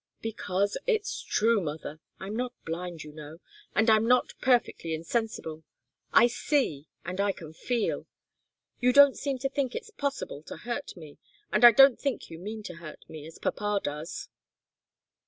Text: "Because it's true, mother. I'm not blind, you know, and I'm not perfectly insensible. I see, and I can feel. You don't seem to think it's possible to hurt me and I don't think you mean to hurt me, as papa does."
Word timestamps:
"Because 0.23 0.79
it's 0.87 1.21
true, 1.21 1.61
mother. 1.61 1.99
I'm 2.19 2.35
not 2.35 2.55
blind, 2.65 3.03
you 3.03 3.11
know, 3.11 3.37
and 3.75 3.87
I'm 3.87 4.07
not 4.07 4.33
perfectly 4.41 4.95
insensible. 4.95 5.63
I 6.11 6.25
see, 6.25 6.87
and 7.05 7.21
I 7.21 7.31
can 7.31 7.53
feel. 7.53 8.07
You 8.79 8.93
don't 8.93 9.15
seem 9.15 9.37
to 9.37 9.49
think 9.49 9.75
it's 9.75 9.91
possible 9.91 10.41
to 10.47 10.57
hurt 10.57 10.97
me 10.97 11.19
and 11.53 11.63
I 11.63 11.71
don't 11.71 11.99
think 11.99 12.31
you 12.31 12.39
mean 12.39 12.63
to 12.63 12.77
hurt 12.77 13.07
me, 13.07 13.27
as 13.27 13.37
papa 13.37 13.79
does." 13.83 14.29